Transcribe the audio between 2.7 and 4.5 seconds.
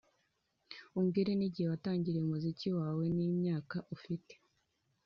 wawe, n’imyaka ufite